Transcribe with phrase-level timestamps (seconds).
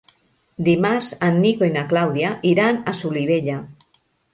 [0.67, 3.65] Dimarts en Nico i na Clàudia iran a Solivella.